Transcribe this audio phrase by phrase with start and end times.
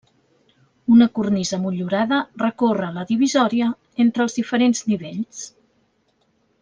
[0.93, 3.69] Una cornisa motllurada recorre la divisòria
[4.07, 5.45] entre els diferents nivells.